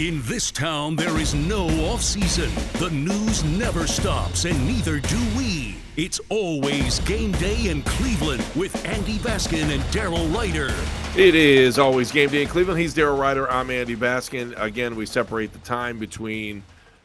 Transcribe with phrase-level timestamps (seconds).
[0.00, 2.48] In this town, there is no off season.
[2.78, 5.76] The news never stops, and neither do we.
[5.98, 10.74] It's always game day in Cleveland with Andy Baskin and Daryl Ruiter.
[11.20, 12.80] It is always game day in Cleveland.
[12.80, 13.50] He's Daryl Ruiter.
[13.50, 14.58] I'm Andy Baskin.
[14.58, 16.62] Again, we separate the time between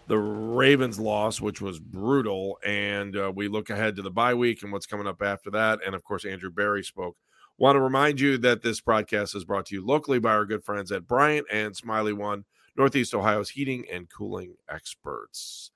[0.08, 4.64] the Ravens loss, which was brutal, and uh, we look ahead to the bye week
[4.64, 5.80] and what's coming up after that.
[5.86, 7.18] And of course, Andrew Berry spoke.
[7.58, 10.64] Want to remind you that this broadcast is brought to you locally by our good
[10.64, 12.46] friends at Bryant and Smiley One
[12.78, 15.72] Northeast Ohio's heating and cooling experts.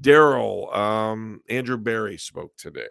[0.00, 2.88] Daryl, um, Andrew Berry spoke today.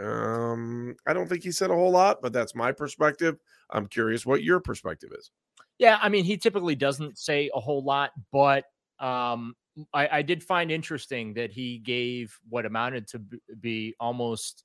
[0.00, 3.36] Um, I don't think he said a whole lot, but that's my perspective.
[3.70, 5.30] I'm curious what your perspective is.
[5.78, 8.64] Yeah, I mean, he typically doesn't say a whole lot, but
[9.00, 9.54] um,
[9.92, 13.20] I, I did find interesting that he gave what amounted to
[13.60, 14.64] be almost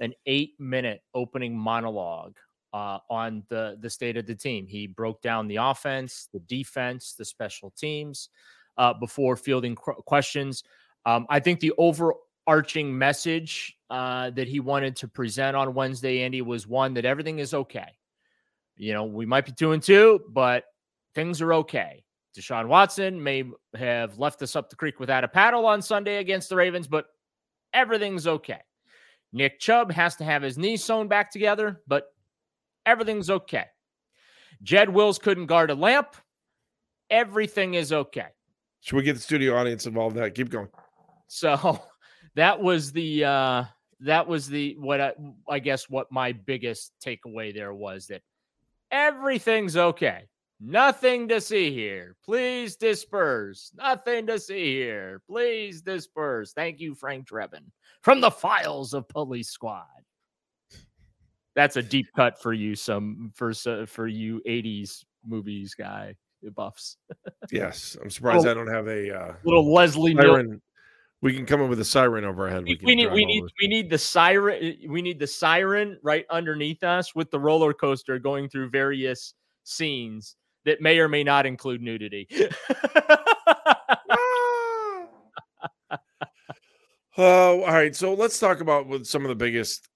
[0.00, 2.36] an eight minute opening monologue
[2.72, 4.66] uh, on the the state of the team.
[4.66, 8.28] He broke down the offense, the defense, the special teams
[8.76, 10.64] uh, before fielding qu- questions.
[11.06, 16.42] Um, I think the overarching message uh, that he wanted to present on Wednesday, Andy,
[16.42, 17.96] was one that everything is okay.
[18.76, 20.64] You know, we might be two and two, but
[21.14, 22.04] things are okay.
[22.36, 26.48] Deshaun Watson may have left us up the creek without a paddle on Sunday against
[26.48, 27.06] the Ravens, but
[27.74, 28.60] everything's okay.
[29.32, 32.06] Nick Chubb has to have his knees sewn back together, but
[32.90, 33.66] Everything's okay.
[34.64, 36.16] Jed Wills couldn't guard a lamp.
[37.08, 38.26] Everything is okay.
[38.80, 40.34] Should we get the studio audience involved in that?
[40.34, 40.68] Keep going.
[41.28, 41.80] So
[42.34, 43.64] that was the uh
[44.00, 45.12] that was the what I,
[45.48, 48.22] I guess what my biggest takeaway there was that
[48.90, 50.24] everything's okay.
[50.58, 52.16] Nothing to see here.
[52.24, 53.70] Please disperse.
[53.76, 55.22] Nothing to see here.
[55.28, 56.52] Please disperse.
[56.52, 57.70] Thank you, Frank Drebin,
[58.02, 59.86] from the files of Police Squad
[61.54, 63.52] that's a deep cut for you some for
[63.86, 66.14] for you 80s movies guy
[66.54, 66.96] buffs
[67.50, 70.60] yes i'm surprised oh, i don't have a uh, little leslie siren.
[71.20, 73.44] we can come up with a siren over our head we, we need we need
[73.60, 77.74] we need the siren eh, we need the siren right underneath us with the roller
[77.74, 82.26] coaster going through various scenes that may or may not include nudity
[87.22, 87.94] Oh, all right.
[87.94, 89.89] So let's talk about some of the biggest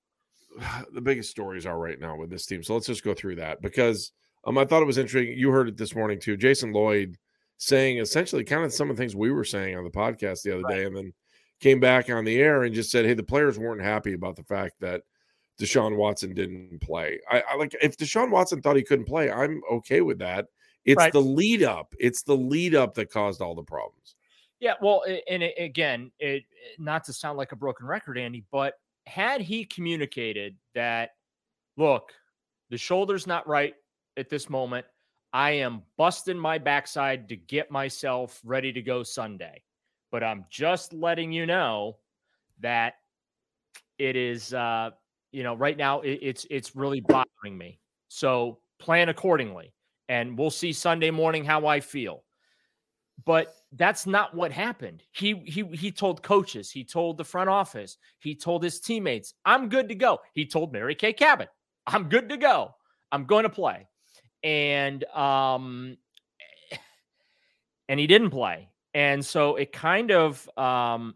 [0.93, 2.63] the biggest stories are right now with this team.
[2.63, 4.13] So let's just go through that because
[4.47, 5.37] um, I thought it was interesting.
[5.37, 6.37] You heard it this morning too.
[6.37, 7.17] Jason Lloyd
[7.57, 10.53] saying essentially kind of some of the things we were saying on the podcast the
[10.53, 10.77] other right.
[10.77, 11.13] day, and then
[11.61, 14.45] came back on the air and just said, "Hey, the players weren't happy about the
[14.45, 15.03] fact that
[15.59, 17.21] Deshaun Watson didn't play.
[17.31, 20.47] I, I like if Deshaun Watson thought he couldn't play, I'm okay with that.
[20.85, 21.13] It's right.
[21.13, 21.95] the lead up.
[21.99, 24.17] It's the lead up that caused all the problems.
[24.61, 26.45] Yeah, well, and again, it
[26.79, 28.75] not to sound like a broken record, Andy, but
[29.07, 31.11] had he communicated that,
[31.77, 32.13] look,
[32.71, 33.75] the shoulder's not right
[34.17, 34.87] at this moment.
[35.33, 39.63] I am busting my backside to get myself ready to go Sunday.
[40.13, 41.97] But I'm just letting you know
[42.61, 42.95] that
[43.99, 44.91] it is uh,
[45.35, 47.81] you know, right now it, it's it's really bothering me.
[48.09, 49.73] So plan accordingly.
[50.09, 52.23] And we'll see Sunday morning how I feel.
[53.25, 55.03] But that's not what happened.
[55.13, 59.69] He he he told coaches, he told the front office, he told his teammates, "I'm
[59.69, 61.49] good to go." He told Mary Kay Cabot,
[61.87, 62.75] "I'm good to go.
[63.13, 63.89] I'm going to play."
[64.43, 65.97] And um
[67.89, 68.69] and he didn't play.
[68.95, 71.15] And so it kind of um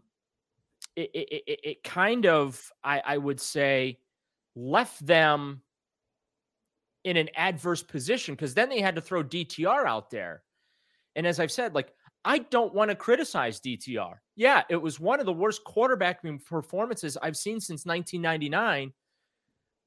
[0.95, 3.99] it it, it, it kind of I I would say
[4.55, 5.61] left them
[7.03, 10.43] in an adverse position because then they had to throw DTR out there.
[11.19, 11.91] And as I've said, like
[12.23, 14.13] I don't want to criticize DTR.
[14.37, 18.93] Yeah, it was one of the worst quarterbacking performances I've seen since 1999.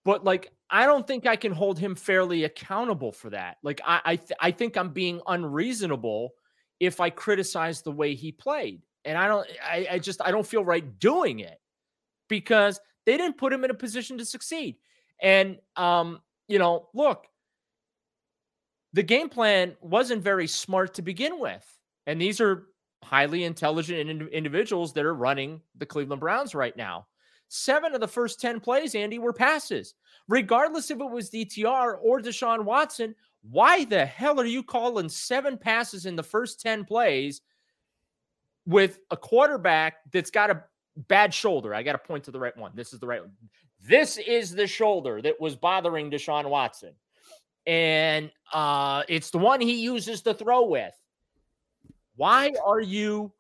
[0.05, 3.57] But like, I don't think I can hold him fairly accountable for that.
[3.63, 6.35] Like, I I, th- I think I'm being unreasonable
[6.81, 9.49] if I criticize the way he played, and I don't.
[9.65, 11.59] I, I just I don't feel right doing it
[12.29, 14.77] because they didn't put him in a position to succeed.
[15.23, 17.27] And um, you know, look,
[18.93, 21.67] the game plan wasn't very smart to begin with.
[22.07, 22.67] And these are
[23.03, 27.07] highly intelligent individuals that are running the Cleveland Browns right now.
[27.49, 29.95] Seven of the first 10 plays, Andy, were passes.
[30.29, 35.59] Regardless if it was DTR or Deshaun Watson, why the hell are you calling seven
[35.59, 37.43] passes in the first 10 plays
[38.67, 40.65] with a quarterback that's got a
[40.97, 41.75] bad shoulder?
[41.75, 42.73] I got to point to the right one.
[42.75, 43.33] This is the right one.
[43.85, 46.95] This is the shoulder that was bothering Deshaun Watson.
[47.67, 50.93] And uh, it's the one he uses to throw with.
[52.17, 53.33] Why are you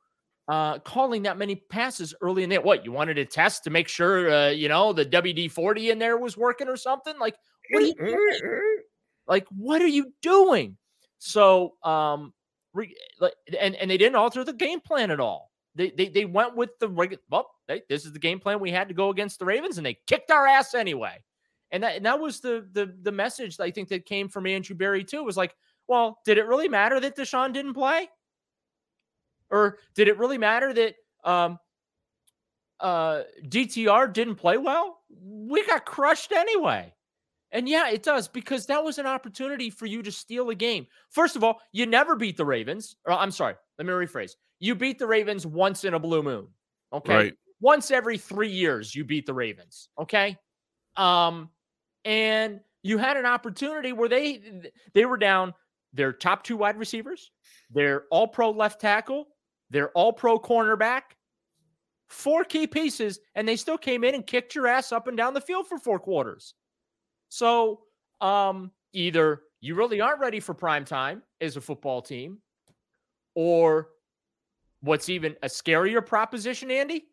[0.49, 2.61] uh, calling that many passes early in there?
[2.61, 5.99] What you wanted to test to make sure uh, you know the WD forty in
[5.99, 7.15] there was working or something?
[7.19, 7.37] Like
[7.71, 8.83] what are you doing?
[9.27, 10.77] Like what are you doing?
[11.19, 12.33] So um,
[12.75, 15.51] and, and they didn't alter the game plan at all.
[15.75, 17.23] They they, they went with the regular.
[17.31, 19.87] Well, they, this is the game plan we had to go against the Ravens, and
[19.87, 21.23] they kicked our ass anyway.
[21.73, 24.77] And that and that was the the the message I think that came from Andrew
[24.77, 25.25] Berry too.
[25.25, 25.57] Was like,
[25.89, 28.09] well, did it really matter that Deshaun didn't play,
[29.51, 31.59] or did it really matter that um,
[32.79, 35.01] uh, DTR didn't play well?
[35.09, 36.93] We got crushed anyway.
[37.53, 40.87] And yeah, it does because that was an opportunity for you to steal a game.
[41.11, 42.97] First of all, you never beat the Ravens.
[43.07, 44.33] Or, I'm sorry, let me rephrase.
[44.59, 46.49] You beat the Ravens once in a blue moon.
[46.93, 47.15] Okay.
[47.15, 47.35] Right.
[47.61, 49.89] Once every three years, you beat the Ravens.
[50.01, 50.37] Okay.
[50.97, 51.51] Um,
[52.05, 55.55] and you had an opportunity where they they were down
[55.93, 57.31] their top two wide receivers,
[57.71, 59.29] their all pro left tackle,
[59.71, 61.03] their all pro cornerback,
[62.09, 65.35] four key pieces, and they still came in and kicked your ass up and down
[65.35, 66.55] the field for four quarters.
[67.29, 67.81] So
[68.21, 72.39] um, either you really aren't ready for prime time as a football team,
[73.35, 73.89] or
[74.81, 77.05] what's even a scarier proposition, Andy?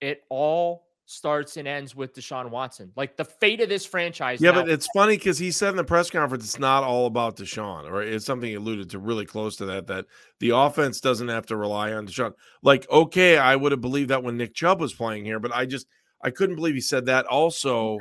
[0.00, 2.90] It all starts and ends with Deshaun Watson.
[2.96, 4.40] Like the fate of this franchise.
[4.40, 7.06] Yeah, now- but it's funny because he said in the press conference it's not all
[7.06, 10.06] about Deshaun, or it's something he alluded to really close to that, that
[10.40, 12.32] the offense doesn't have to rely on Deshaun.
[12.62, 15.66] Like, okay, I would have believed that when Nick Chubb was playing here, but I
[15.66, 15.86] just
[16.22, 17.26] I couldn't believe he said that.
[17.26, 17.98] Also,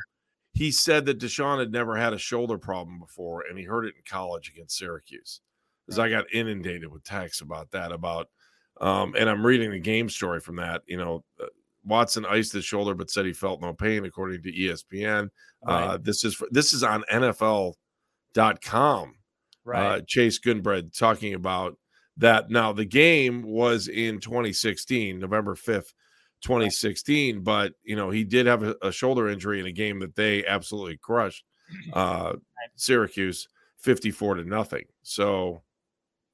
[0.54, 3.96] he said that Deshaun had never had a shoulder problem before, and he heard it
[3.98, 5.42] in college against Syracuse.
[5.86, 7.92] Because I got inundated with texts about that.
[7.92, 8.30] About,
[8.80, 10.82] um, and I'm reading the game story from that.
[10.88, 11.48] You know, uh,
[11.86, 15.30] Watson iced his shoulder, but said he felt no pain, according to ESPN.
[15.66, 15.84] Right.
[15.84, 17.76] Uh, this is this is on NFL.com.
[19.66, 19.86] Right.
[19.86, 21.78] Uh, Chase Goodbread talking about
[22.18, 22.50] that.
[22.50, 25.94] Now the game was in 2016, November 5th,
[26.42, 30.16] 2016, but you know he did have a, a, shoulder injury in a game that
[30.16, 31.46] they absolutely crushed
[31.94, 32.34] uh,
[32.76, 33.48] Syracuse
[33.80, 34.86] 54 to nothing.
[35.04, 35.64] So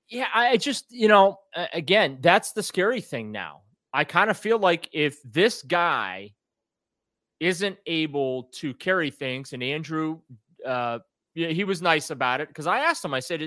[0.10, 1.40] yeah, I just you know
[1.74, 3.62] again that's the scary thing now.
[3.94, 6.34] I kind of feel like if this guy
[7.40, 10.20] isn't able to carry things, and Andrew,
[10.66, 11.00] uh,
[11.34, 13.14] he was nice about it because I asked him.
[13.14, 13.42] I said,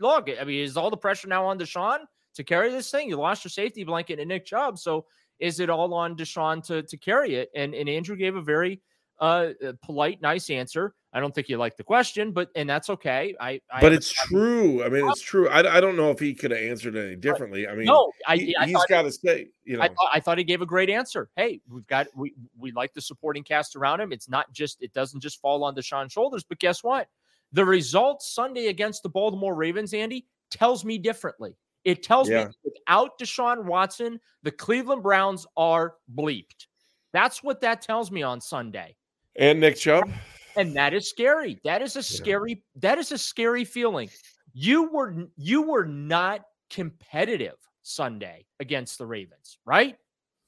[0.00, 2.00] "Look, I mean, is all the pressure now on Deshaun
[2.34, 3.08] to carry this thing?
[3.08, 5.06] You lost your safety blanket and Nick Chubb, so."
[5.38, 7.50] is it all on Deshaun to to carry it?
[7.54, 8.80] And and Andrew gave a very
[9.20, 10.94] uh, uh polite, nice answer.
[11.12, 13.34] I don't think you like the question, but and that's okay.
[13.40, 14.84] I, I but it's true.
[14.84, 15.48] I mean, it's true.
[15.48, 17.66] I, I don't know if he could have answered any differently.
[17.66, 20.36] I mean, no, I, he, has got to say, you know, I thought, I thought
[20.36, 21.30] he gave a great answer.
[21.34, 24.12] Hey, we've got we we like the supporting cast around him.
[24.12, 26.44] It's not just it doesn't just fall on Deshaun's shoulders.
[26.46, 27.08] But guess what?
[27.52, 31.56] The result Sunday against the Baltimore Ravens, Andy, tells me differently.
[31.84, 32.44] It tells yeah.
[32.44, 36.66] me without Deshaun Watson, the Cleveland Browns are bleeped.
[37.14, 38.94] That's what that tells me on Sunday.
[39.38, 40.10] And Nick Chubb.
[40.56, 41.58] And that is scary.
[41.64, 42.80] That is a scary, yeah.
[42.80, 44.10] that is a scary feeling.
[44.52, 49.96] You were you were not competitive Sunday against the Ravens, right?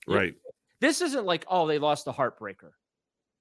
[0.09, 0.35] Right.
[0.81, 2.73] This isn't like, oh, they lost a heartbreaker.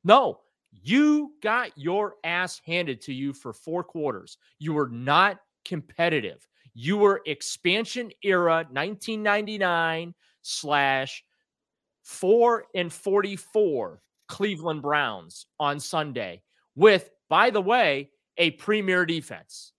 [0.03, 0.41] No,
[0.71, 4.37] you got your ass handed to you for four quarters.
[4.59, 11.23] You were not competitive you were expansion era 1999 slash
[12.03, 16.41] 4 and 44 Cleveland Browns on Sunday
[16.75, 19.73] with, by the way, a premier defense.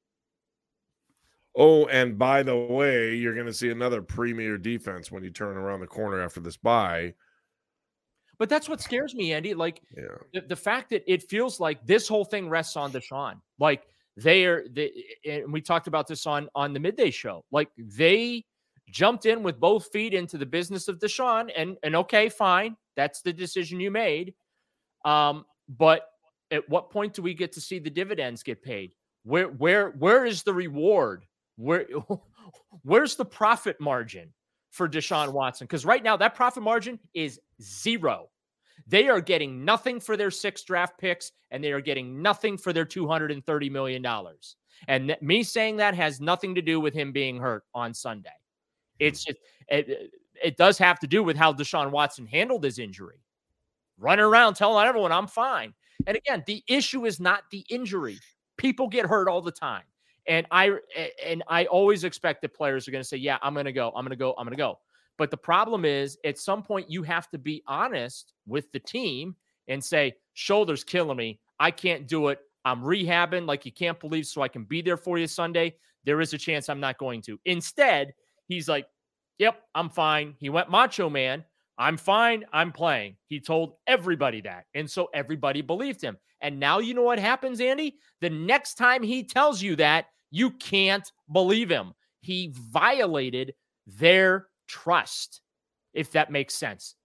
[1.56, 5.57] Oh, and by the way, you're going to see another premier defense when you turn
[5.57, 7.14] around the corner after this bye.
[8.38, 9.54] But that's what scares me, Andy.
[9.54, 10.04] Like yeah.
[10.33, 13.35] the, the fact that it feels like this whole thing rests on Deshaun.
[13.59, 13.83] Like
[14.16, 14.92] they are they,
[15.28, 17.45] and we talked about this on on the midday show.
[17.50, 18.45] Like they
[18.88, 23.21] jumped in with both feet into the business of Deshaun, and and okay, fine, that's
[23.21, 24.35] the decision you made.
[25.04, 26.09] Um, but
[26.50, 28.95] at what point do we get to see the dividends get paid?
[29.25, 31.26] Where where where is the reward?
[31.57, 31.87] Where
[32.83, 34.33] where's the profit margin
[34.71, 35.66] for Deshaun Watson?
[35.66, 38.28] Because right now that profit margin is zero.
[38.87, 42.73] They are getting nothing for their six draft picks, and they are getting nothing for
[42.73, 44.04] their $230 million.
[44.88, 48.30] And th- me saying that has nothing to do with him being hurt on Sunday.
[48.99, 49.38] It's just,
[49.69, 53.21] it, it does have to do with how Deshaun Watson handled his injury.
[54.00, 55.75] Running around telling everyone I'm fine.
[56.07, 58.19] And again, the issue is not the injury.
[58.57, 59.83] People get hurt all the time.
[60.26, 60.73] And I
[61.25, 63.88] and I always expect that players are going to say, "Yeah, I'm going to go.
[63.95, 64.35] I'm going to go.
[64.38, 64.78] I'm going to go."
[65.16, 69.37] But the problem is, at some point, you have to be honest with the team
[69.69, 71.40] and say, shoulders killing me.
[71.59, 72.38] I can't do it.
[72.64, 75.75] I'm rehabbing like you can't believe, so I can be there for you Sunday.
[76.04, 77.38] There is a chance I'm not going to.
[77.45, 78.14] Instead,
[78.47, 78.87] he's like,
[79.38, 80.35] Yep, I'm fine.
[80.38, 81.45] He went macho man.
[81.80, 82.44] I'm fine.
[82.52, 83.16] I'm playing.
[83.26, 84.66] He told everybody that.
[84.75, 86.18] And so everybody believed him.
[86.42, 87.96] And now you know what happens, Andy?
[88.20, 91.94] The next time he tells you that, You can't believe him.
[92.20, 93.54] He violated
[93.87, 95.40] their trust,
[95.94, 96.96] if that makes sense.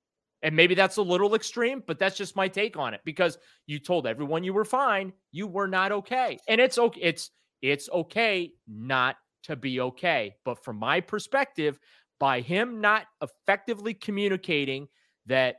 [0.42, 3.80] And maybe that's a little extreme, but that's just my take on it because you
[3.80, 6.38] told everyone you were fine, you were not okay.
[6.48, 10.36] And it's okay it's it's okay not to be okay.
[10.44, 11.80] But from my perspective,
[12.20, 14.88] by him not effectively communicating
[15.26, 15.58] that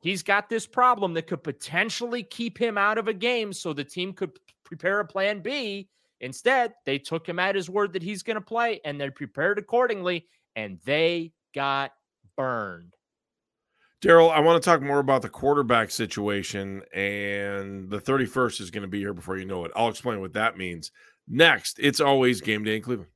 [0.00, 3.84] he's got this problem that could potentially keep him out of a game so the
[3.84, 4.30] team could
[4.64, 5.88] prepare a plan B.
[6.20, 9.58] Instead, they took him at his word that he's going to play and they prepared
[9.58, 10.26] accordingly
[10.56, 11.92] and they got
[12.36, 12.94] burned.
[14.02, 18.82] Daryl, I want to talk more about the quarterback situation, and the 31st is going
[18.82, 19.72] to be here before you know it.
[19.74, 20.92] I'll explain what that means.
[21.26, 23.10] Next, it's always game day in Cleveland.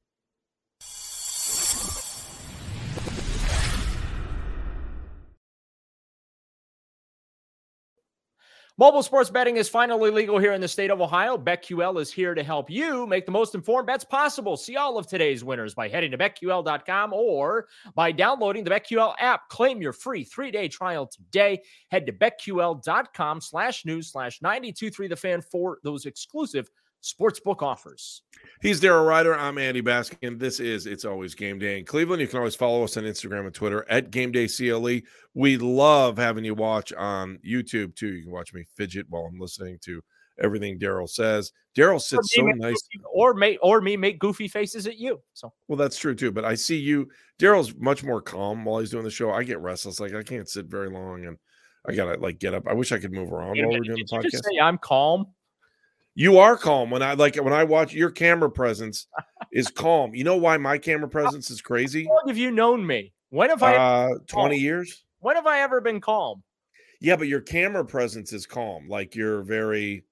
[8.79, 11.37] Mobile sports betting is finally legal here in the state of Ohio.
[11.37, 14.57] BetQL is here to help you make the most informed bets possible.
[14.57, 19.47] See all of today's winners by heading to betql.com or by downloading the BetQL app.
[19.51, 21.61] Claim your free three-day trial today.
[21.91, 26.71] Head to betql.com slash news slash 923 the fan for those exclusive
[27.03, 28.23] sportsbook offers.
[28.61, 29.37] He's Daryl Ruiter.
[29.37, 30.39] I'm Andy Baskin.
[30.39, 32.21] This is It's Always Game Day in Cleveland.
[32.21, 35.01] You can always follow us on Instagram and Twitter at Game Day CLE.
[35.35, 38.15] We love having you watch on YouTube too.
[38.15, 40.03] You can watch me fidget while I'm listening to
[40.41, 41.53] everything Daryl says.
[41.77, 45.21] Daryl sits so nice, goofy, or make or me make goofy faces at you.
[45.35, 46.31] So well, that's true too.
[46.31, 47.09] But I see you.
[47.39, 49.31] Daryl's much more calm while he's doing the show.
[49.31, 49.99] I get restless.
[49.99, 51.39] Like I can't sit very long, and
[51.89, 52.69] I gotta like get up.
[52.69, 54.45] I wish I could move around while we're doing the podcast.
[54.45, 55.27] say I'm calm.
[56.15, 59.07] You are calm when I like when I watch your camera presence
[59.51, 60.15] is calm.
[60.15, 62.05] You know why my camera presence is crazy?
[62.05, 63.13] How long have you known me?
[63.31, 65.05] When have I uh, 20 years?
[65.21, 66.43] When have I ever been calm?
[67.01, 68.89] Yeah, but your camera presence is calm.
[68.89, 70.05] Like you're very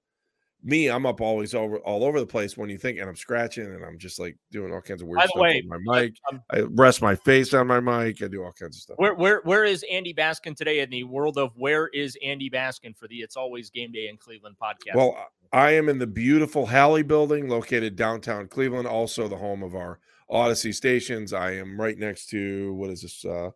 [0.63, 3.65] me, I'm up always over all over the place when you think, and I'm scratching
[3.65, 6.01] and I'm just like doing all kinds of weird By the stuff way, with my
[6.01, 6.13] mic.
[6.31, 8.21] Um, I rest my face on my mic.
[8.21, 8.97] I do all kinds of stuff.
[8.97, 12.95] Where where where is Andy Baskin today in the world of where is Andy Baskin
[12.95, 14.95] for the It's Always Game Day in Cleveland podcast?
[14.95, 15.17] Well,
[15.51, 19.99] I am in the beautiful Halley building located downtown Cleveland, also the home of our
[20.29, 21.33] Audacy stations.
[21.33, 23.25] I am right next to what is this?
[23.25, 23.51] Uh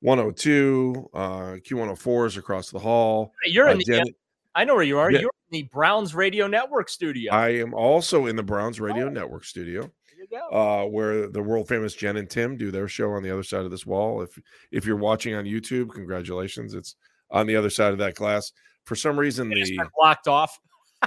[0.00, 3.32] 102, uh Q104 is across the hall.
[3.44, 4.12] You're uh, in the
[4.54, 5.10] I know where you are.
[5.10, 5.20] Yeah.
[5.20, 7.32] You're in the Browns Radio Network studio.
[7.32, 9.10] I am also in the Browns Radio oh.
[9.10, 9.90] Network studio.
[10.50, 13.64] Uh, where the world famous Jen and Tim do their show on the other side
[13.64, 14.22] of this wall.
[14.22, 14.38] If
[14.70, 16.72] if you're watching on YouTube, congratulations.
[16.74, 16.96] It's
[17.30, 18.52] on the other side of that glass.
[18.84, 20.58] For some reason, the blocked off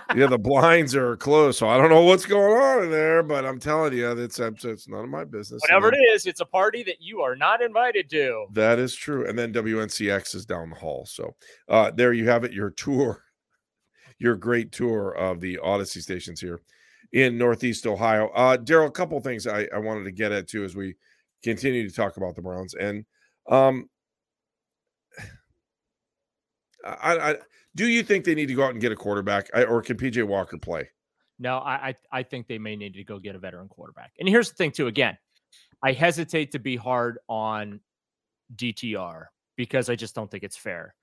[0.16, 3.46] yeah, the blinds are closed, so I don't know what's going on in there, but
[3.46, 5.62] I'm telling you, it's it's none of my business.
[5.68, 8.46] Whatever it is, it's a party that you are not invited to.
[8.52, 9.28] That is true.
[9.28, 11.36] And then WNCX is down the hall, so
[11.70, 12.52] uh, there you have it.
[12.52, 13.24] Your tour,
[14.20, 16.62] your great tour of the Audacy stations here
[17.12, 18.30] in Northeast Ohio.
[18.30, 20.96] Uh, Daryl, a couple things I, I wanted to get at too as we
[21.44, 23.06] continue to talk about the Browns, and
[23.50, 23.90] um,
[26.86, 27.36] I, I
[27.76, 30.24] do you think they need to go out and get a quarterback, or can PJ
[30.26, 30.90] Walker play?
[31.38, 34.14] No, I I think they may need to go get a veteran quarterback.
[34.20, 34.88] And here's the thing, too.
[34.88, 35.18] Again,
[35.84, 37.82] I hesitate to be hard on
[38.56, 39.26] DTR
[39.58, 40.96] because I just don't think it's fair.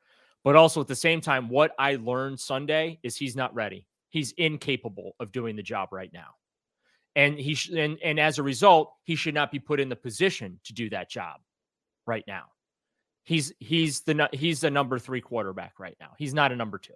[0.45, 3.87] But also at the same time, what I learned Sunday is he's not ready.
[4.11, 6.35] He's incapable of doing the job right now.
[7.15, 9.97] And he sh- and, and as a result, he should not be put in the
[9.97, 11.41] position to do that job
[12.07, 12.45] right now.
[13.25, 16.13] He's he's the he's the number three quarterback right now.
[16.19, 16.95] He's not a number two.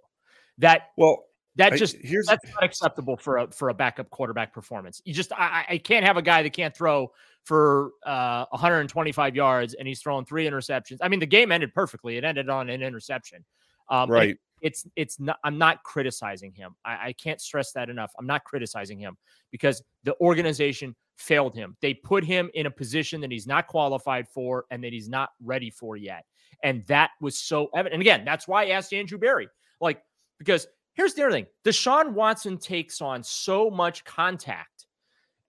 [0.57, 1.25] That well,
[1.57, 5.01] that just I, here's that's not acceptable for a for a backup quarterback performance.
[5.05, 7.11] You just I, I can't have a guy that can't throw
[7.43, 10.97] for uh, 125 yards and he's throwing three interceptions.
[11.01, 12.17] I mean, the game ended perfectly.
[12.17, 13.43] It ended on an interception.
[13.89, 14.37] Um, right.
[14.61, 15.37] It's it's not.
[15.43, 16.75] I'm not criticizing him.
[16.83, 18.11] I, I can't stress that enough.
[18.17, 19.15] I'm not criticizing him
[19.51, 21.75] because the organization failed him.
[21.81, 25.29] They put him in a position that he's not qualified for and that he's not
[25.43, 26.25] ready for yet.
[26.63, 27.93] And that was so evident.
[27.93, 29.47] And again, that's why I asked Andrew Berry,
[29.79, 30.01] like,
[30.39, 34.87] because here's the other thing Deshaun Watson takes on so much contact,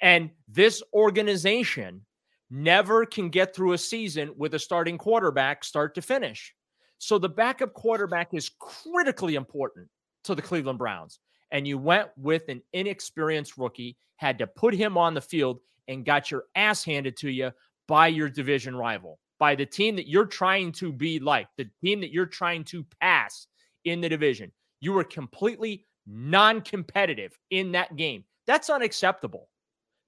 [0.01, 2.03] and this organization
[2.51, 6.55] never can get through a season with a starting quarterback start to finish.
[6.99, 9.89] So the backup quarterback is critically important
[10.25, 14.99] to the Cleveland Browns and you went with an inexperienced rookie, had to put him
[14.99, 17.51] on the field, and got your ass handed to you
[17.87, 22.01] by your division rival, by the team that you're trying to be like, the team
[22.01, 23.47] that you're trying to pass
[23.85, 24.53] in the division.
[24.81, 28.25] You were completely non competitive in that game.
[28.47, 29.49] That's unacceptable.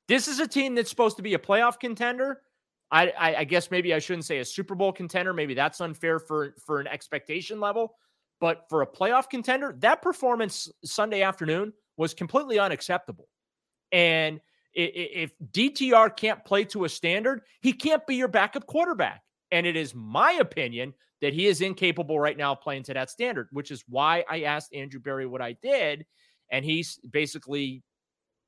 [0.08, 2.40] This is a team that's supposed to be a playoff contender.
[2.90, 5.32] I, I, I guess maybe I shouldn't say a Super Bowl contender.
[5.32, 7.94] Maybe that's unfair for, for an expectation level.
[8.40, 13.28] But for a playoff contender, that performance Sunday afternoon was completely unacceptable.
[13.92, 14.40] And
[14.72, 19.22] If DTR can't play to a standard, he can't be your backup quarterback.
[19.50, 23.10] And it is my opinion that he is incapable right now of playing to that
[23.10, 26.06] standard, which is why I asked Andrew Berry what I did.
[26.50, 27.82] And he's basically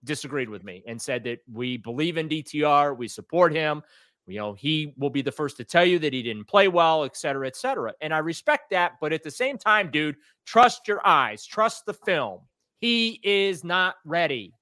[0.05, 3.83] disagreed with me and said that we believe in DTR, we support him.
[4.27, 7.05] You know, he will be the first to tell you that he didn't play well,
[7.05, 7.93] et cetera, et cetera.
[8.01, 8.93] And I respect that.
[9.01, 12.41] But at the same time, dude, trust your eyes, trust the film.
[12.79, 14.55] He is not ready.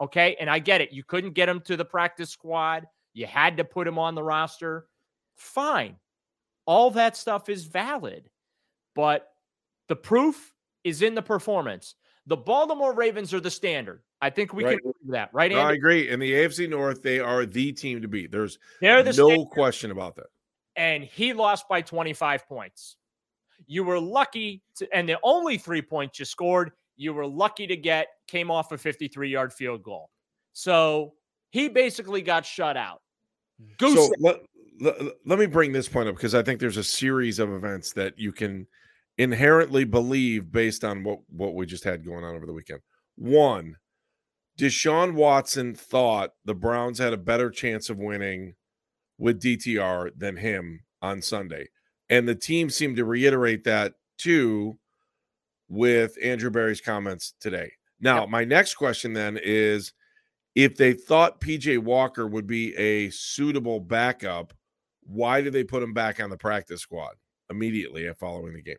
[0.00, 0.36] Okay.
[0.40, 0.92] And I get it.
[0.92, 4.22] You couldn't get him to the practice squad, you had to put him on the
[4.22, 4.86] roster.
[5.36, 5.96] Fine.
[6.72, 8.30] All that stuff is valid.
[8.94, 9.28] But
[9.88, 11.96] the proof is in the performance.
[12.26, 14.02] The Baltimore Ravens are the standard.
[14.22, 14.80] I think we right.
[14.80, 15.50] can agree that, right?
[15.50, 16.08] No, I agree.
[16.08, 18.30] In the AFC North, they are the team to beat.
[18.30, 19.50] There's They're the no standard.
[19.50, 20.28] question about that.
[20.76, 22.96] And he lost by 25 points.
[23.66, 27.76] You were lucky to, and the only three points you scored, you were lucky to
[27.76, 30.08] get came off a 53 yard field goal.
[30.54, 31.12] So
[31.50, 33.02] he basically got shut out.
[33.60, 33.72] Hmm.
[33.76, 34.06] Goose.
[34.06, 34.36] So let,
[34.80, 37.92] let, let me bring this point up because I think there's a series of events
[37.92, 38.66] that you can
[39.18, 42.80] inherently believe based on what, what we just had going on over the weekend.
[43.16, 43.76] One,
[44.58, 48.54] Deshaun Watson thought the Browns had a better chance of winning
[49.18, 51.68] with DTR than him on Sunday.
[52.10, 54.78] And the team seemed to reiterate that too
[55.68, 57.72] with Andrew Berry's comments today.
[58.00, 58.28] Now, yep.
[58.28, 59.92] my next question then is
[60.54, 64.52] if they thought PJ Walker would be a suitable backup,
[65.02, 67.14] why did they put him back on the practice squad
[67.50, 68.76] immediately following the game?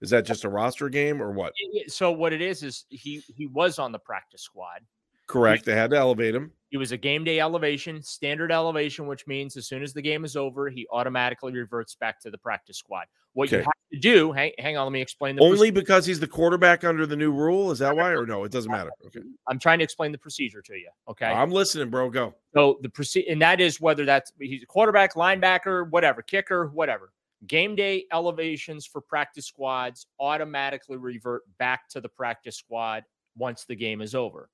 [0.00, 1.52] Is that just a roster game or what?
[1.86, 4.80] So what it is is he he was on the practice squad.
[5.28, 5.64] Correct.
[5.64, 6.52] They had to elevate him.
[6.72, 10.24] He was a game day elevation, standard elevation, which means as soon as the game
[10.24, 13.04] is over, he automatically reverts back to the practice squad.
[13.34, 13.58] What okay.
[13.58, 15.72] you have to do, hang, hang on, let me explain the only procedure.
[15.74, 17.72] because he's the quarterback under the new rule.
[17.72, 18.44] Is that why, or no?
[18.44, 18.90] It doesn't matter.
[19.04, 19.20] Okay.
[19.48, 20.88] I'm trying to explain the procedure to you.
[21.10, 21.26] Okay.
[21.26, 22.08] I'm listening, bro.
[22.08, 22.32] Go.
[22.54, 27.12] So the procedure, and that is whether that's he's a quarterback, linebacker, whatever, kicker, whatever.
[27.46, 33.04] Game day elevations for practice squads automatically revert back to the practice squad
[33.36, 34.48] once the game is over.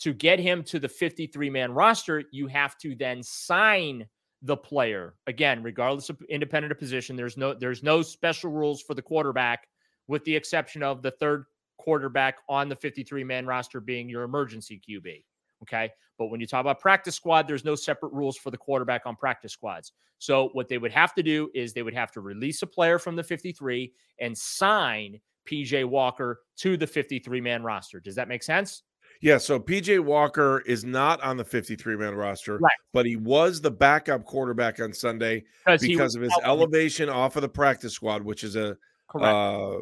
[0.00, 4.06] To get him to the 53 man roster, you have to then sign
[4.42, 5.14] the player.
[5.26, 9.66] Again, regardless of independent of position, there's no there's no special rules for the quarterback
[10.08, 11.46] with the exception of the third
[11.78, 15.24] quarterback on the 53 man roster being your emergency QB.
[15.62, 15.90] Okay.
[16.18, 19.16] But when you talk about practice squad, there's no separate rules for the quarterback on
[19.16, 19.92] practice squads.
[20.18, 22.98] So what they would have to do is they would have to release a player
[22.98, 28.00] from the 53 and sign PJ Walker to the 53 man roster.
[28.00, 28.82] Does that make sense?
[29.20, 32.72] Yeah, so PJ Walker is not on the 53 man roster, right.
[32.92, 35.44] but he was the backup quarterback on Sunday
[35.80, 38.76] because of his elevation off of the practice squad, which is a
[39.14, 39.78] uh,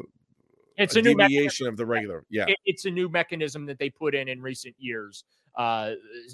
[0.77, 2.25] it's a, a new deviation of the regular.
[2.29, 5.23] Yeah, it, it's a new mechanism that they put in in recent years.
[5.55, 5.91] Uh,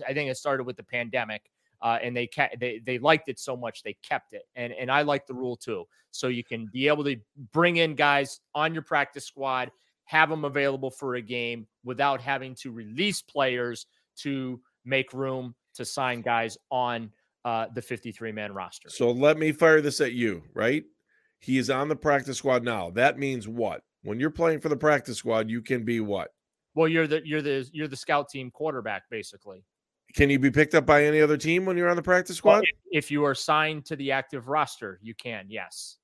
[0.08, 1.44] I think it started with the pandemic,
[1.82, 4.92] uh, and they kept they they liked it so much they kept it, and and
[4.92, 5.86] I like the rule too.
[6.12, 7.16] So you can be able to
[7.52, 9.72] bring in guys on your practice squad
[10.12, 13.86] have them available for a game without having to release players
[14.18, 17.10] to make room to sign guys on
[17.46, 18.90] uh, the 53 man roster.
[18.90, 20.84] So let me fire this at you, right?
[21.40, 22.90] He is on the practice squad now.
[22.90, 23.84] That means what?
[24.04, 26.32] When you're playing for the practice squad, you can be what?
[26.76, 29.64] Well, you're the you're the you're the scout team quarterback basically.
[30.14, 32.56] Can you be picked up by any other team when you're on the practice squad?
[32.56, 35.46] Well, if, if you are signed to the active roster, you can.
[35.48, 36.00] Yes.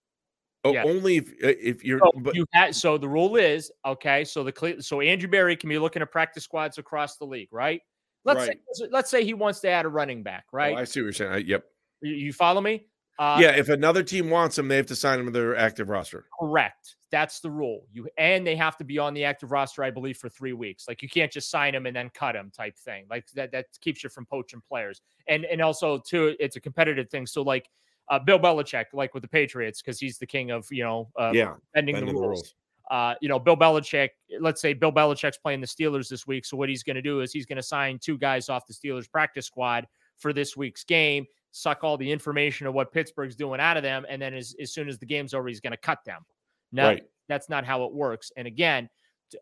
[0.67, 0.85] Oh, yes.
[0.87, 1.99] only if uh, if you're.
[1.99, 4.23] So but, you had, so the rule is okay.
[4.23, 7.81] So the so Andrew Berry can be looking at practice squads across the league, right?
[8.25, 8.59] Let's right.
[8.73, 10.75] say let's say he wants to add a running back, oh, right?
[10.75, 11.31] Oh, I see what you're saying.
[11.31, 11.63] I, yep.
[12.01, 12.87] You, you follow me?
[13.19, 13.55] Uh, yeah.
[13.55, 16.25] If another team wants him, they have to sign him to their active roster.
[16.39, 16.95] Correct.
[17.09, 17.87] That's the rule.
[17.91, 20.87] You and they have to be on the active roster, I believe, for three weeks.
[20.87, 23.05] Like you can't just sign him and then cut him, type thing.
[23.09, 25.01] Like that that keeps you from poaching players.
[25.27, 27.25] And and also too, it's a competitive thing.
[27.25, 27.69] So like
[28.09, 31.31] uh, Bill Belichick, like with the Patriots, because he's the king of you know uh,
[31.33, 32.21] yeah bending, bending the, rules.
[32.21, 32.53] the rules.
[32.89, 34.09] Uh, you know, Bill Belichick.
[34.39, 36.45] Let's say Bill Belichick's playing the Steelers this week.
[36.45, 38.73] So what he's going to do is he's going to sign two guys off the
[38.73, 43.59] Steelers practice squad for this week's game, suck all the information of what Pittsburgh's doing
[43.59, 45.77] out of them, and then as, as soon as the game's over, he's going to
[45.77, 46.25] cut them.
[46.71, 47.03] No, right.
[47.27, 48.31] that's not how it works.
[48.37, 48.89] And again,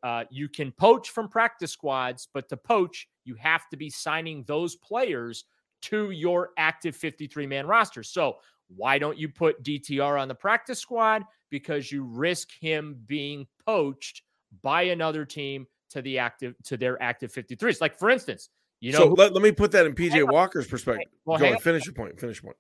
[0.04, 4.44] uh, you can poach from practice squads, but to poach, you have to be signing
[4.48, 5.46] those players
[5.84, 8.04] to your active 53 man roster.
[8.04, 11.24] So why don't you put DTR on the practice squad?
[11.50, 14.24] Because you risk him being poached
[14.62, 17.80] by another team to the active to their active 53s.
[17.82, 18.50] Like for instance,
[18.82, 21.08] you know, so let, let me put that in PJ Walker's perspective.
[21.26, 22.20] Well, Go ahead, finish your point.
[22.20, 22.58] Finish your point.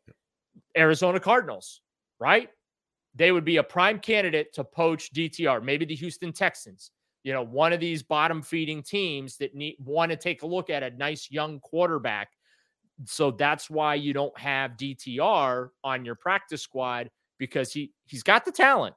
[0.77, 1.81] Arizona Cardinals,
[2.19, 2.49] right?
[3.15, 6.91] They would be a prime candidate to poach DTR, maybe the Houston Texans.
[7.23, 10.69] you know, one of these bottom feeding teams that need want to take a look
[10.69, 12.29] at a nice young quarterback.
[13.03, 18.45] So that's why you don't have DTR on your practice squad because he he's got
[18.45, 18.95] the talent.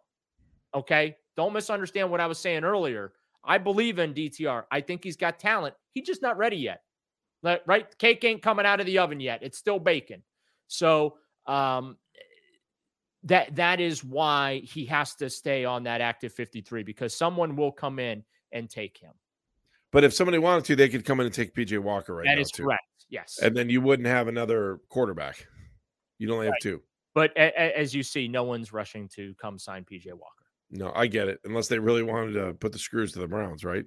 [0.75, 1.17] Okay?
[1.37, 3.13] Don't misunderstand what I was saying earlier.
[3.45, 4.65] I believe in DTR.
[4.71, 5.75] I think he's got talent.
[5.95, 6.83] He's just not ready yet.
[7.43, 7.87] Right?
[7.99, 9.41] Cake ain't coming out of the oven yet.
[9.43, 10.23] It's still baking.
[10.69, 11.97] So um,
[13.25, 17.73] that that is why he has to stay on that active 53 because someone will
[17.73, 19.13] come in and take him.
[19.91, 22.35] But if somebody wanted to, they could come in and take PJ Walker right That
[22.35, 22.65] now is too.
[22.65, 22.85] correct.
[23.11, 23.39] Yes.
[23.43, 25.47] And then you wouldn't have another quarterback.
[26.19, 26.83] You'd only have two.
[27.15, 30.45] but a, a- as you see, no one's rushing to come sign PJ Walker.
[30.71, 31.41] No, I get it.
[31.45, 33.85] Unless they really wanted to put the screws to the Browns, right?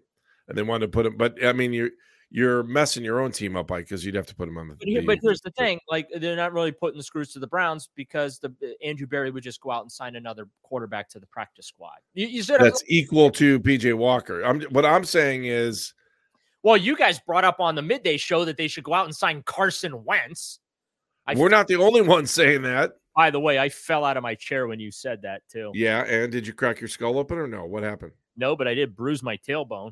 [0.48, 1.92] And they wanted to put him, but I mean, you're
[2.34, 4.76] you're messing your own team up, Mike, because you'd have to put him on the.
[4.76, 7.40] But, here, but the- here's the thing: like they're not really putting the screws to
[7.40, 11.10] the Browns because the uh, Andrew Berry would just go out and sign another quarterback
[11.10, 11.98] to the practice squad.
[12.14, 14.42] You, you said, That's equal to PJ Walker.
[14.44, 15.94] I'm what I'm saying is
[16.64, 19.16] well, you guys brought up on the midday show that they should go out and
[19.16, 20.60] sign Carson Wentz.
[21.26, 22.94] I we're not the only ones saying that.
[23.16, 25.72] By the way, I fell out of my chair when you said that too.
[25.74, 27.66] Yeah, and did you crack your skull open or no?
[27.66, 28.14] What happened?
[28.38, 29.92] No, but I did bruise my tailbone.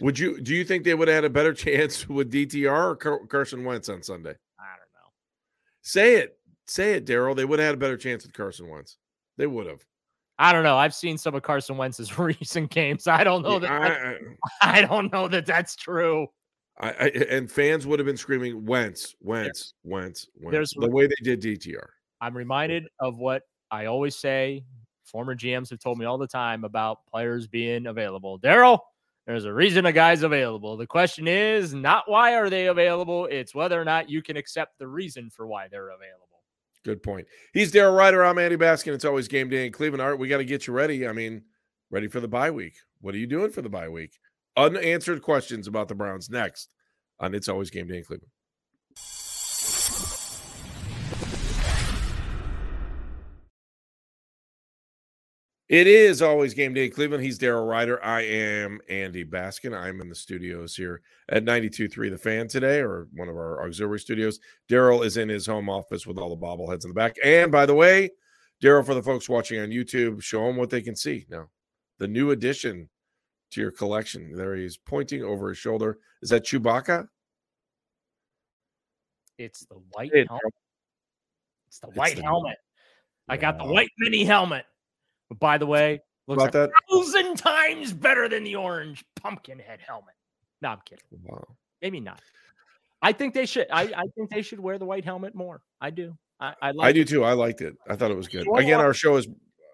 [0.00, 2.96] Would you do you think they would have had a better chance with DTR or
[2.96, 4.34] Car- Carson Wentz on Sunday?
[4.58, 5.10] I don't know.
[5.82, 6.38] Say it.
[6.66, 7.36] Say it, Daryl.
[7.36, 8.96] They would have had a better chance with Carson Wentz.
[9.36, 9.84] They would have.
[10.38, 10.76] I don't know.
[10.76, 13.06] I've seen some of Carson Wentz's recent games.
[13.06, 13.70] I don't know that.
[13.70, 14.16] I,
[14.78, 16.26] I don't know that that's true.
[16.80, 20.52] I, I, and fans would have been screaming Wentz, Wentz, Wentz, Wentz.
[20.52, 21.86] there's- The way they did DTR.
[22.20, 24.64] I'm reminded of what I always say.
[25.04, 28.40] Former GMs have told me all the time about players being available.
[28.40, 28.78] Daryl,
[29.26, 30.76] there's a reason a guy's available.
[30.76, 34.78] The question is not why are they available, it's whether or not you can accept
[34.78, 36.23] the reason for why they're available.
[36.84, 37.26] Good point.
[37.54, 38.22] He's Daryl Ruiter.
[38.24, 38.92] I'm Andy Baskin.
[38.92, 40.02] It's always game day in Cleveland.
[40.02, 41.08] Art, we got to get you ready.
[41.08, 41.42] I mean,
[41.90, 42.74] ready for the bye week.
[43.00, 44.18] What are you doing for the bye week?
[44.56, 46.68] Unanswered questions about the Browns next
[47.18, 48.30] on It's Always Game Day in Cleveland.
[55.74, 57.24] It is always game day in Cleveland.
[57.24, 58.00] He's Daryl Ruiter.
[58.04, 59.76] I am Andy Baskin.
[59.76, 63.98] I'm in the studios here at 92.3 The Fan today, or one of our auxiliary
[63.98, 64.38] studios.
[64.70, 67.16] Daryl is in his home office with all the bobbleheads in the back.
[67.24, 68.10] And by the way,
[68.62, 71.48] Daryl, for the folks watching on YouTube, show them what they can see now.
[71.98, 72.88] The new addition
[73.50, 74.30] to your collection.
[74.32, 75.98] There he's pointing over his shoulder.
[76.22, 77.08] Is that Chewbacca?
[79.38, 80.54] It's the white Hey, helmet.
[81.66, 82.58] It's the It's white the- helmet.
[83.28, 84.66] I got the white mini helmet.
[85.34, 86.70] But by the way, looks About a that?
[86.90, 90.14] thousand times better than the orange pumpkin head helmet.
[90.62, 91.04] No, I'm kidding.
[91.24, 91.44] Wow.
[91.82, 92.20] Maybe not.
[93.02, 93.66] I think they should.
[93.70, 95.60] I, I think they should wear the white helmet more.
[95.80, 96.16] I do.
[96.40, 96.72] I, I.
[96.80, 97.24] I do too.
[97.24, 97.74] I liked it.
[97.88, 98.46] I thought it was good.
[98.56, 99.28] Again, our show is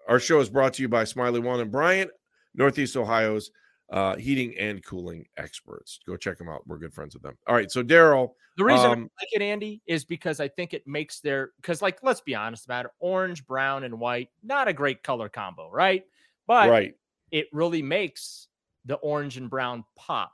[0.07, 2.11] our show is brought to you by Smiley One and Bryant,
[2.53, 3.51] Northeast Ohio's
[3.91, 5.99] uh, heating and cooling experts.
[6.07, 6.65] Go check them out.
[6.65, 7.37] We're good friends with them.
[7.47, 7.69] All right.
[7.69, 11.19] So Daryl, The reason I Um, like it, Andy, is because I think it makes
[11.19, 15.03] their because, like, let's be honest about it, orange, brown, and white, not a great
[15.03, 16.05] color combo, right?
[16.47, 16.95] But right?
[17.31, 18.47] it really makes
[18.85, 20.31] the orange and brown pop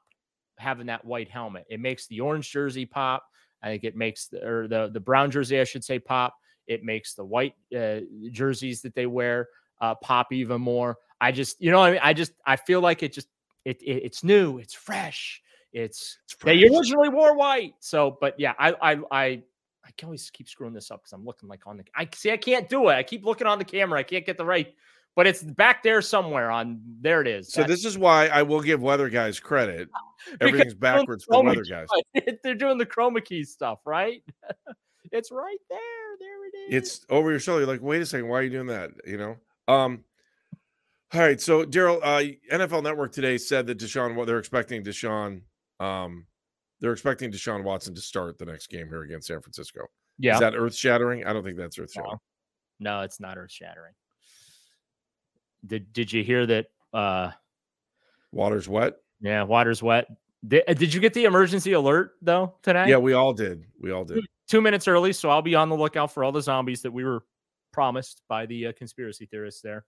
[0.57, 1.65] having that white helmet.
[1.69, 3.25] It makes the orange jersey pop.
[3.61, 6.35] I think it makes the or the the brown jersey, I should say, pop.
[6.67, 9.47] It makes the white uh, jerseys that they wear
[9.81, 10.97] uh, pop even more.
[11.19, 13.27] I just, you know, I mean, I just, I feel like it just,
[13.67, 15.41] it, it it's new, it's fresh,
[15.73, 17.73] it's It's they originally wore white.
[17.80, 19.25] So, but yeah, I, I, I,
[19.86, 21.84] I can always keep screwing this up because I'm looking like on the.
[21.95, 22.95] I see, I can't do it.
[22.95, 23.99] I keep looking on the camera.
[23.99, 24.73] I can't get the right,
[25.15, 26.49] but it's back there somewhere.
[26.49, 27.51] On there it is.
[27.51, 29.89] So That's- this is why I will give weather guys credit.
[30.41, 31.88] Everything's backwards for weather guys.
[32.43, 34.23] They're doing the chroma key stuff, right?
[35.12, 35.80] it's right there.
[36.19, 36.84] There it is.
[36.84, 37.62] It's over your shoulder.
[37.62, 38.91] You're like, wait a second, why are you doing that?
[39.06, 39.36] You know.
[39.67, 40.06] Um.
[41.13, 41.39] All right.
[41.39, 45.41] So Daryl, uh, NFL Network today said that Deshaun, what they're expecting Deshaun,
[45.79, 46.25] um,
[46.81, 49.81] they're expecting Deshaun Watson to start the next game here against San Francisco.
[50.19, 50.33] yeah.
[50.33, 51.25] Is that earth shattering?
[51.25, 52.17] I don't think that's earth shattering.
[52.79, 53.93] no, it's not earth shattering.
[55.65, 56.67] Did Did you hear that?
[56.93, 57.31] Uh,
[58.31, 58.95] Water's wet.
[59.21, 60.07] yeah, water's wet.
[60.47, 62.89] Did, uh, did you get the emergency alert though today?
[62.89, 63.65] Yeah, we all did.
[63.81, 64.23] We all did.
[64.47, 67.03] two minutes early, so I'll be on the lookout for all the zombies that we
[67.03, 67.23] were
[67.73, 69.85] promised by the uh, conspiracy theorists there.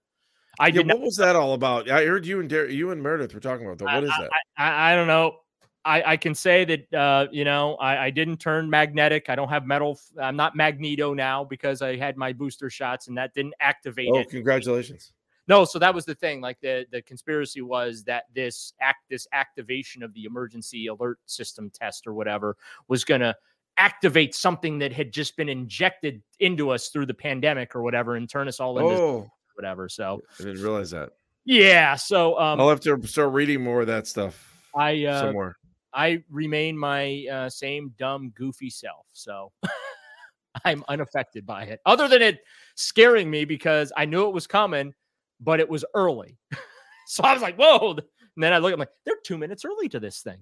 [0.58, 1.90] I Yeah, did what was that all about?
[1.90, 3.84] I heard you and Dar- you and Meredith were talking about that.
[3.84, 4.30] What is that?
[4.56, 5.36] I, I don't know.
[5.84, 9.30] I, I can say that uh, you know I, I didn't turn magnetic.
[9.30, 9.98] I don't have metal.
[10.20, 14.18] I'm not Magneto now because I had my booster shots and that didn't activate Oh,
[14.18, 14.28] it.
[14.28, 15.12] congratulations.
[15.48, 16.40] No, so that was the thing.
[16.40, 21.70] Like the the conspiracy was that this act this activation of the emergency alert system
[21.70, 22.56] test or whatever
[22.88, 23.34] was going to
[23.76, 28.28] activate something that had just been injected into us through the pandemic or whatever and
[28.28, 29.88] turn us all into Oh, whatever.
[29.88, 31.10] So I didn't realize that.
[31.44, 31.94] Yeah.
[31.96, 35.56] So um, I'll have to start reading more of that stuff I uh, somewhere.
[35.92, 39.06] I remain my uh, same dumb, goofy self.
[39.12, 39.52] So
[40.64, 42.38] I'm unaffected by it, other than it
[42.74, 44.94] scaring me because I knew it was coming,
[45.40, 46.38] but it was early.
[47.06, 47.90] so I was like, whoa.
[47.90, 50.38] And then I look, I'm like, they're two minutes early to this thing.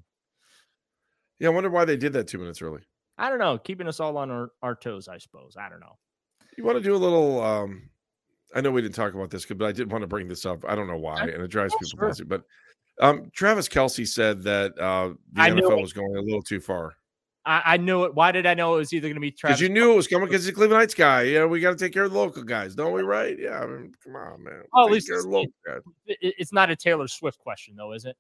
[1.41, 2.83] Yeah, I wonder why they did that two minutes early.
[3.17, 5.57] I don't know, keeping us all on our, our toes, I suppose.
[5.59, 5.99] I don't know.
[6.57, 7.43] You want to do a little?
[7.43, 7.89] um
[8.55, 10.65] I know we didn't talk about this, but I did want to bring this up.
[10.67, 12.09] I don't know why, and it drives Oh, people sure.
[12.09, 12.25] crazy.
[12.25, 12.43] But
[13.01, 16.95] um Travis Kelce said that uh the I NFL was going a little too far
[17.47, 18.15] I, I knew it.
[18.15, 19.61] Why did I know it was either going to be because Travis?
[19.63, 21.23] you knew it was coming because he's a Cleveland Heights guy.
[21.23, 23.01] Yeah, we got to take care of the local guys, don't we?
[23.01, 23.39] Right?
[23.39, 23.61] Yeah.
[23.61, 24.65] I mean, come on, man.
[24.75, 25.83] Oh, at least care of the it's-.
[26.21, 28.17] It- it's not a Taylor Swift question, though, is it?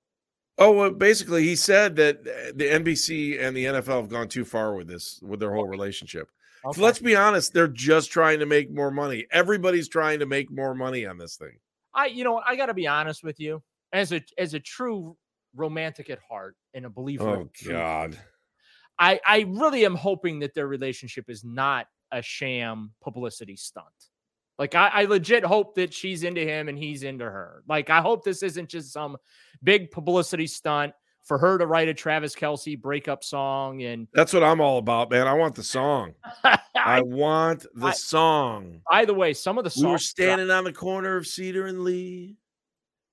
[0.56, 4.46] Oh, well, basically, he said that uh, the NBC and the NFL have gone too
[4.46, 6.28] far with this, with their whole relationship.
[6.64, 6.80] Okay.
[6.80, 9.26] Let's be honest; they're just trying to make more money.
[9.30, 11.58] Everybody's trying to make more money on this thing.
[11.94, 13.62] I, you know, I got to be honest with you.
[13.92, 15.16] As a as a true
[15.54, 18.18] romantic at heart and a believer, Oh truth, God!
[18.98, 23.86] I I really am hoping that their relationship is not a sham publicity stunt.
[24.58, 27.62] Like I, I legit hope that she's into him and he's into her.
[27.68, 29.16] Like I hope this isn't just some
[29.62, 30.92] big publicity stunt
[31.28, 33.82] for her to write a Travis Kelce breakup song.
[33.82, 35.26] And That's what I'm all about, man.
[35.28, 36.14] I want the song.
[36.44, 38.80] I I, want the I- song.
[38.90, 41.66] by the way, some of the songs We were standing on the corner of Cedar
[41.66, 42.36] and Lee.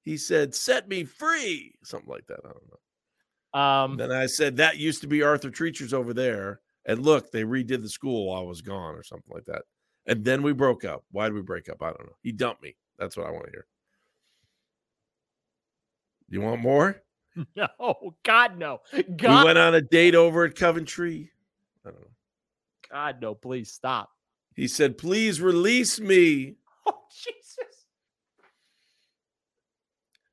[0.03, 2.39] He said, "Set me free," something like that.
[2.45, 3.59] I don't know.
[3.59, 7.43] Um, Then I said, "That used to be Arthur Treacher's over there." And look, they
[7.43, 9.63] redid the school while I was gone, or something like that.
[10.05, 11.03] And then we broke up.
[11.11, 11.81] Why did we break up?
[11.81, 12.15] I don't know.
[12.21, 12.75] He dumped me.
[12.99, 13.65] That's what I want to hear.
[16.29, 17.01] You want more?
[17.55, 18.81] no, God no,
[19.15, 19.39] God.
[19.39, 21.31] We went on a date over at Coventry.
[21.85, 22.07] I don't know.
[22.91, 24.09] God no, please stop.
[24.55, 26.55] He said, "Please release me."
[26.87, 27.87] Oh Jesus.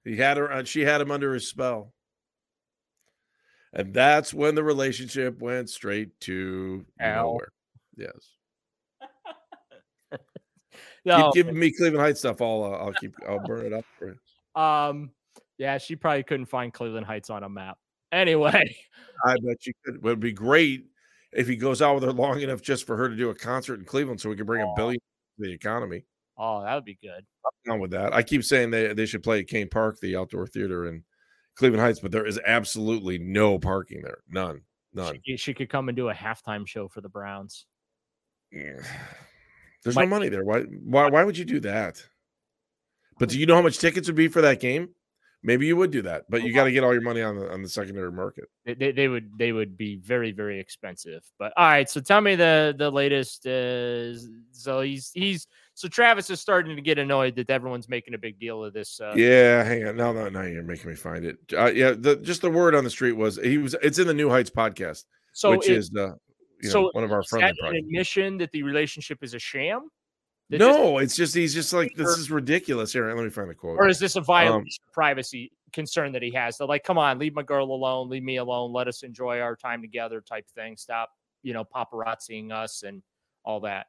[0.05, 1.95] He had her, she had him under his spell.
[3.73, 7.41] And that's when the relationship went straight to know
[7.97, 8.37] Yes.
[11.05, 12.41] No, Keep giving me Cleveland Heights stuff.
[12.41, 14.63] I'll uh, I'll keep I'll burn it up for you.
[14.63, 15.11] um,
[15.59, 17.79] yeah, she probably couldn't find Cleveland Heights on a map.
[18.11, 18.77] Anyway,
[19.25, 19.95] I bet you could.
[19.97, 20.85] It would be great
[21.33, 23.79] if he goes out with her long enough just for her to do a concert
[23.79, 26.05] in Cleveland, so we can bring a billion to the economy.
[26.37, 27.25] oh, that would be good.
[27.45, 28.13] I'm down with that.
[28.13, 31.05] I keep saying they, they should play at Cain Park, the outdoor theater in
[31.57, 34.19] Cleveland Heights, but there is absolutely no parking there.
[34.29, 34.61] None.
[34.95, 35.19] None.
[35.25, 37.65] She, she could come and do a halftime show for the Browns.
[38.51, 38.81] Yeah.
[39.83, 40.45] There's Mike- no money there.
[40.45, 42.05] Why why why would you do that?
[43.19, 44.91] But do you know how much tickets would be for that game?
[45.45, 47.51] Maybe you would do that, but you got to get all your money on the
[47.53, 48.45] on the secondary market.
[48.65, 51.25] They, they, would they would be very very expensive.
[51.39, 53.45] But all right, so tell me the the latest.
[53.45, 54.15] Uh,
[54.53, 58.39] so he's he's so Travis is starting to get annoyed that everyone's making a big
[58.39, 59.01] deal of this.
[59.01, 59.97] Uh, Yeah, hang on.
[59.97, 61.39] No, no, no, you're making me find it.
[61.57, 63.75] Uh, yeah, the, just the word on the street was he was.
[63.83, 66.17] It's in the New Heights podcast, so which it- is the
[66.61, 69.41] you know, so one of our is friendly an admission that the relationship is a
[69.41, 69.89] sham?
[70.53, 72.93] That No, it's just he's just like this is ridiculous.
[72.93, 73.79] Here, let me find the quote.
[73.79, 76.59] or is this a violation Um, of privacy concern that he has?
[76.59, 79.57] They're like, come on, leave my girl alone, leave me alone, let us enjoy our
[79.57, 80.77] time together, type thing.
[80.77, 81.11] Stop,
[81.43, 83.03] you know, paparazziing us and
[83.45, 83.87] all that.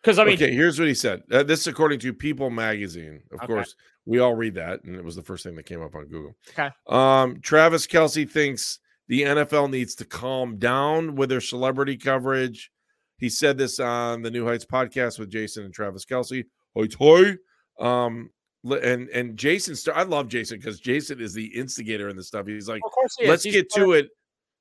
[0.00, 1.22] Because I mean, okay, here's what he said.
[1.30, 3.20] Uh, this is according to People Magazine.
[3.32, 3.46] Of Okay.
[3.48, 3.74] course,
[4.06, 6.36] we all read that, and it was the first thing that came up on Google.
[6.50, 6.70] Okay.
[6.86, 12.70] Um, Travis Kelce thinks the NFL needs to calm down with their celebrity coverage.
[13.18, 16.44] He said this on the New Heights podcast with Jason and Travis Kelce.
[16.74, 17.36] Hoy toy.
[17.78, 18.30] Um,
[18.64, 22.46] and and Jason, I love Jason because Jason is the instigator in this stuff.
[22.46, 22.80] He's like,
[23.18, 24.08] he let's He's get to it.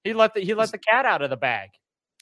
[0.04, 1.70] He let the he let the cat out of the bag.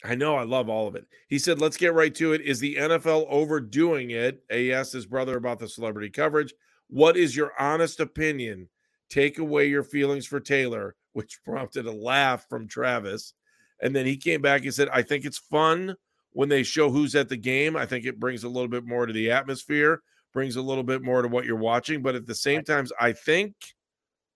[0.04, 0.36] I know.
[0.36, 1.06] I love all of it.
[1.30, 2.42] He said, let's get right to it.
[2.42, 4.44] Is the NFL overdoing it?
[4.52, 6.54] A asked his brother about the celebrity coverage.
[6.90, 8.70] What is your honest opinion?
[9.10, 13.34] Take away your feelings for Taylor, which prompted a laugh from Travis.
[13.82, 15.96] And then he came back and said, I think it's fun
[16.36, 17.78] when they show who's at the game.
[17.78, 20.02] I think it brings a little bit more to the atmosphere,
[20.34, 22.02] brings a little bit more to what you're watching.
[22.02, 23.56] But at the same time, I think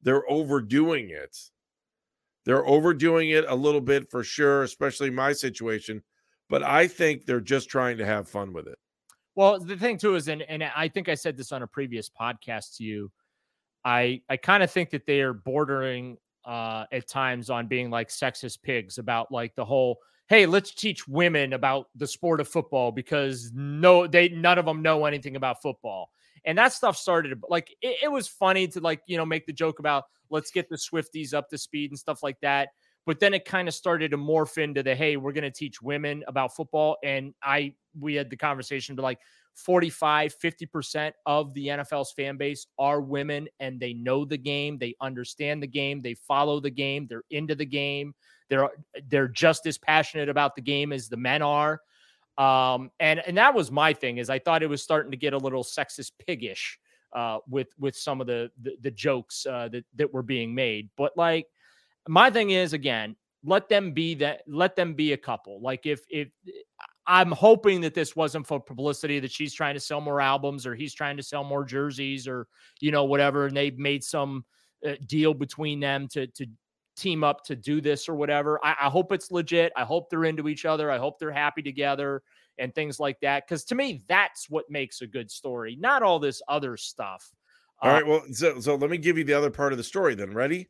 [0.02, 1.38] they're overdoing it.
[2.46, 6.02] They're overdoing it a little bit for sure, especially my situation.
[6.50, 8.80] But I think they're just trying to have fun with it.
[9.36, 12.10] Well, the thing too is, and and I think I said this on a previous
[12.10, 13.12] podcast to you.
[13.84, 18.08] I I kind of think that they are bordering uh at times on being like
[18.08, 22.92] sexist pigs about like the whole hey let's teach women about the sport of football
[22.92, 26.10] because no they none of them know anything about football.
[26.46, 29.54] And that stuff started like it, it was funny to like you know make the
[29.54, 32.70] joke about let's get the swifties up to speed and stuff like that.
[33.06, 35.82] But then it kind of started to morph into the hey we're going to teach
[35.82, 36.98] women about football.
[37.04, 39.20] And i we had the conversation to like
[39.56, 44.96] 45, 50% of the NFL's fan base are women and they know the game, they
[45.02, 48.13] understand the game, they follow the game, they're into the game.
[48.50, 48.70] They're
[49.08, 51.82] they're just as passionate about the game as the men are.
[52.38, 55.34] Um, and and that was my thing is I thought it was starting to get
[55.34, 56.80] a little sexist piggish
[57.14, 60.90] uh, with with some of the the, the jokes uh, that that were being made.
[60.98, 61.48] But like
[62.08, 65.62] my thing is again, let them be that let them be a couple.
[65.62, 66.30] Like if if
[67.08, 70.76] I'm hoping that this wasn't for publicity that she's trying to sell more albums or
[70.76, 72.48] he's trying to sell more jerseys or
[72.80, 74.46] you know whatever and they've made some
[74.88, 76.46] uh, deal between them to to
[77.00, 78.60] team up to do this or whatever.
[78.64, 79.72] I, I, hope it's legit.
[79.76, 80.92] I hope they're into each other.
[80.92, 82.22] I hope they're happy together
[82.58, 83.48] and things like that.
[83.48, 87.32] Because to me, that's what makes a good story, not all this other stuff.
[87.82, 88.08] All uh, right.
[88.08, 90.34] Well, so, so let me give you the other part of the story then.
[90.34, 90.68] Ready?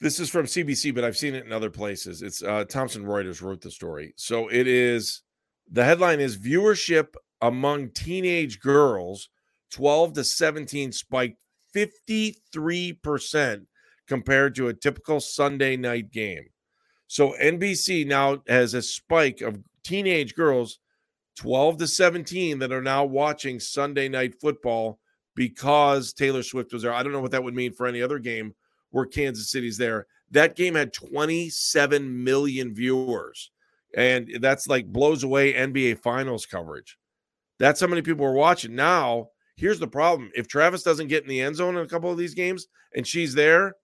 [0.00, 2.22] This is from CBC, but I've seen it in other places.
[2.22, 4.12] It's uh, Thomson Reuters wrote the story.
[4.16, 5.22] So it is
[5.70, 9.28] the headline is viewership among teenage girls
[9.70, 11.38] 12 to 17 spiked
[11.74, 13.66] 53%
[14.08, 16.46] compared to a typical Sunday night game.
[17.06, 20.78] So NBC now has a spike of teenage girls
[21.36, 24.98] 12 to 17 that are now watching Sunday night football
[25.34, 26.92] because Taylor Swift was there.
[26.92, 28.54] I don't know what that would mean for any other game
[28.90, 30.06] where Kansas City's there.
[30.32, 33.50] That game had 27 million viewers.
[33.96, 36.98] And that's like blows away NBA finals coverage.
[37.58, 38.74] That's how many people are watching.
[38.74, 40.30] Now, here's the problem.
[40.34, 43.06] If Travis doesn't get in the end zone in a couple of these games and
[43.06, 43.74] she's there,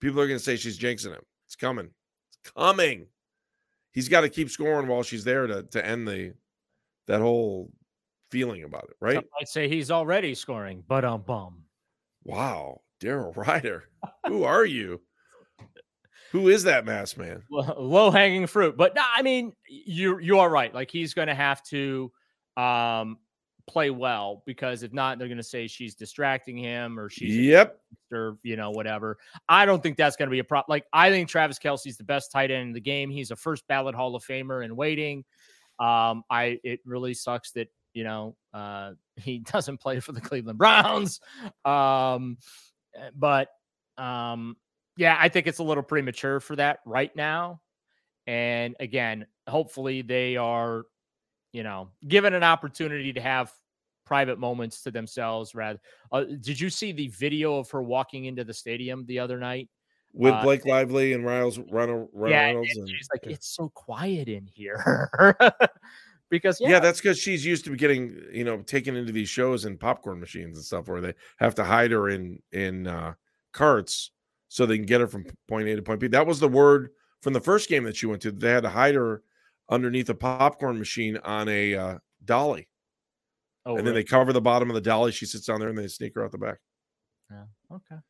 [0.00, 1.22] people are going to say she's jinxing him.
[1.46, 1.90] It's coming.
[2.28, 3.06] It's coming.
[3.92, 6.34] He's got to keep scoring while she's there to to end the
[7.06, 7.70] that whole
[8.30, 9.24] feeling about it, right?
[9.40, 11.62] I'd say he's already scoring, but um bum.
[12.24, 13.84] Wow, Daryl Ruiter,
[14.26, 15.00] who are you?
[16.32, 17.42] Who is that mass man?
[17.50, 20.74] Low hanging fruit, but no, I mean you you are right.
[20.74, 22.12] Like he's going to have to
[22.56, 23.18] um
[23.66, 27.80] play well because if not, they're going to say she's distracting him or she's yep
[28.12, 29.18] or you know whatever.
[29.48, 30.66] I don't think that's going to be a problem.
[30.68, 33.10] Like I think Travis Kelce's the best tight end in the game.
[33.10, 35.24] He's a first ballot Hall of Famer in waiting.
[35.78, 40.58] Um, I it really sucks that you know uh, he doesn't play for the Cleveland
[40.58, 41.20] Browns.
[41.64, 42.38] Um,
[42.94, 43.48] eh, but
[43.98, 44.56] um,
[44.96, 47.60] yeah, I think it's a little premature for that right now.
[48.26, 50.84] And again, hopefully they are
[51.56, 53.50] you know, given an opportunity to have
[54.04, 55.80] private moments to themselves rather
[56.12, 59.68] uh, did you see the video of her walking into the stadium the other night
[60.12, 63.32] with uh, Blake Lively and Riles Ronald, yeah, Reynolds and she's like yeah.
[63.32, 65.10] it's so quiet in here
[66.30, 66.68] because yeah.
[66.68, 69.80] yeah that's because she's used to be getting you know taken into these shows and
[69.80, 73.12] popcorn machines and stuff where they have to hide her in in uh
[73.52, 74.12] carts
[74.48, 76.06] so they can get her from point A to point B.
[76.06, 76.90] That was the word
[77.22, 78.30] from the first game that she went to.
[78.30, 79.22] They had to hide her
[79.68, 82.68] underneath a popcorn machine on a uh, dolly.
[83.64, 83.84] Oh, and really?
[83.86, 85.12] then they cover the bottom of the dolly.
[85.12, 86.58] She sits down there and they sneak her out the back.
[87.30, 87.44] Yeah.
[87.72, 88.00] Okay.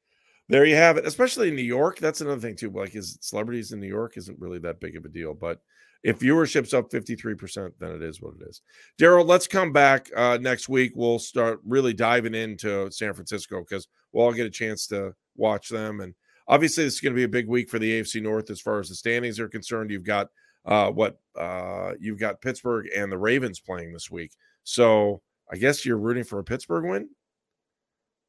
[0.48, 1.06] There you have it.
[1.06, 1.98] Especially in New York.
[1.98, 2.70] That's another thing too.
[2.70, 5.34] Like is celebrities in New York isn't really that big of a deal.
[5.34, 5.60] But
[6.04, 8.62] if viewership's up 53%, then it is what it is.
[9.00, 10.92] Daryl, let's come back uh, next week.
[10.94, 15.68] We'll start really diving into San Francisco because we'll all get a chance to watch
[15.68, 16.00] them.
[16.00, 16.14] And
[16.46, 18.78] obviously, this is going to be a big week for the AFC North as far
[18.78, 19.90] as the standings are concerned.
[19.90, 20.28] You've got
[20.66, 24.32] uh, what uh, you've got Pittsburgh and the Ravens playing this week.
[24.64, 27.08] So I guess you're rooting for a Pittsburgh win,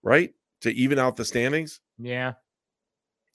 [0.04, 0.34] right?
[0.62, 1.80] To even out the standings.
[1.98, 2.34] Yeah.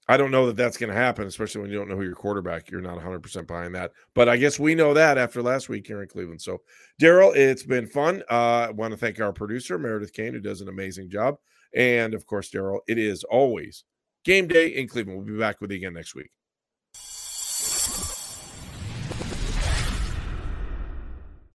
[0.09, 2.15] I don't know that that's going to happen, especially when you don't know who your
[2.15, 2.71] quarterback.
[2.71, 3.93] You're not 100% behind that.
[4.15, 6.43] But I guess we know that after last week here in Cleveland.
[6.43, 6.59] So,
[7.01, 8.23] Daryl, it's been fun.
[8.29, 11.37] Uh, I want to thank our producer, Meredith Kane, who does an amazing job.
[11.75, 13.85] And of course, Daryl, it is always
[14.25, 15.19] game day in Cleveland.
[15.19, 16.31] We'll be back with you again next week.